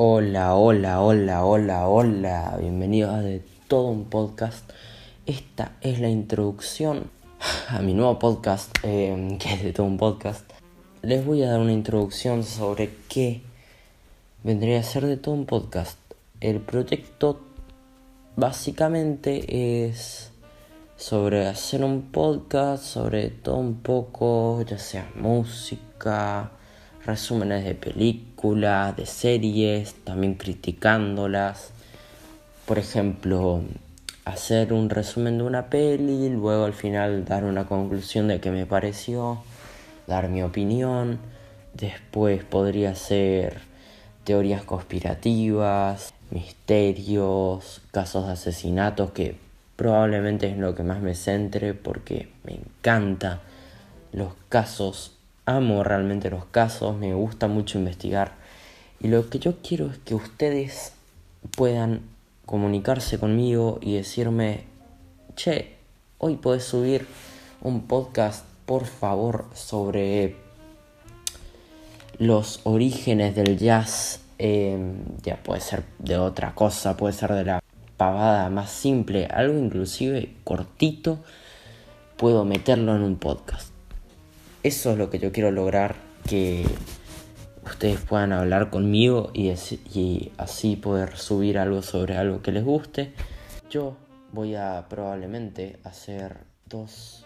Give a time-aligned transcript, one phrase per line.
[0.00, 2.56] Hola, hola, hola, hola, hola.
[2.60, 4.70] Bienvenidos a De Todo un Podcast.
[5.26, 7.10] Esta es la introducción
[7.68, 10.48] a mi nuevo podcast, eh, que es De Todo un Podcast.
[11.02, 13.42] Les voy a dar una introducción sobre qué
[14.44, 15.98] vendría a ser De Todo un Podcast.
[16.40, 17.40] El proyecto
[18.36, 20.30] básicamente es
[20.96, 26.52] sobre hacer un podcast, sobre todo un poco, ya sea música
[27.08, 31.70] resúmenes de películas, de series, también criticándolas.
[32.66, 33.62] Por ejemplo,
[34.26, 38.66] hacer un resumen de una peli, luego al final dar una conclusión de qué me
[38.66, 39.38] pareció,
[40.06, 41.18] dar mi opinión.
[41.72, 43.60] Después podría ser
[44.24, 49.34] teorías conspirativas, misterios, casos de asesinatos, que
[49.76, 53.40] probablemente es lo que más me centre porque me encanta
[54.12, 55.17] los casos
[55.48, 58.32] amo realmente los casos, me gusta mucho investigar
[59.00, 60.92] y lo que yo quiero es que ustedes
[61.56, 62.02] puedan
[62.44, 64.64] comunicarse conmigo y decirme,
[65.36, 65.76] che,
[66.18, 67.06] hoy puedes subir
[67.62, 70.36] un podcast, por favor, sobre
[72.18, 74.20] los orígenes del jazz.
[74.38, 77.62] Em, ya puede ser de otra cosa, puede ser de la
[77.96, 81.18] pavada más simple, algo inclusive cortito,
[82.16, 83.77] puedo meterlo en un podcast.
[84.68, 85.96] Eso es lo que yo quiero lograr,
[86.28, 86.62] que
[87.64, 93.14] ustedes puedan hablar conmigo y, así poder subir algo sobre algo que les guste.
[93.70, 93.96] Yo
[94.30, 97.24] voy a probablemente hacer dos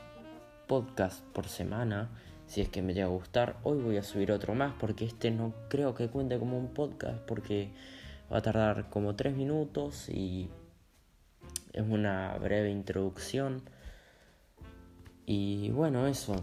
[0.69, 2.11] podcasts por semana,
[2.47, 3.57] si es que me llega a gustar.
[3.65, 7.19] Hoy voy a subir otro más porque este no creo que cuente como un podcast
[7.23, 7.73] porque
[8.33, 10.49] va a tardar como tres minutos y
[11.73, 13.63] es una breve introducción.
[15.27, 16.37] Y bueno, eso.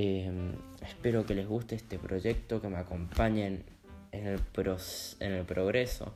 [0.00, 3.64] Em, espero que les guste este proyecto, que me acompañen
[4.12, 4.40] en el,
[5.18, 6.14] en el progreso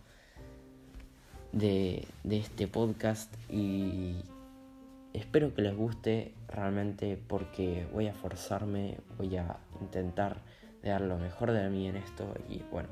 [1.50, 4.22] de, de este podcast y
[5.12, 10.36] espero que les guste realmente porque voy a forzarme, voy a intentar
[10.84, 12.89] dar lo mejor de mí en esto y bueno,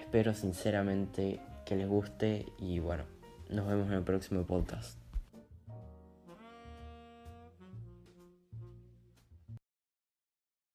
[0.00, 3.04] espero sinceramente que les guste y bueno,
[3.50, 5.05] nos vemos en el próximo podcast.